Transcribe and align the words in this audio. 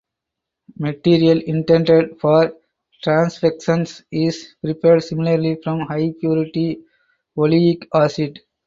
Material 0.79 1.37
intended 1.43 2.19
for 2.19 2.53
transfection 3.05 3.85
is 4.11 4.55
prepared 4.63 5.03
similarly 5.03 5.59
from 5.63 5.81
high 5.81 6.11
purity 6.19 6.79
oleic 7.37 7.85
acid. 7.93 8.39